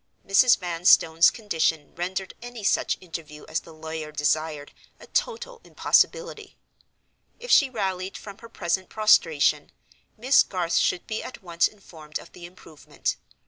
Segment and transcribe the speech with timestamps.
[0.25, 0.57] Mrs.
[0.57, 6.57] Vanstone's condition rendered any such interview as the lawyer desired a total impossibility.
[7.39, 9.71] If she rallied from her present prostration,
[10.17, 13.17] Miss Garth should be at once informed of the improvement.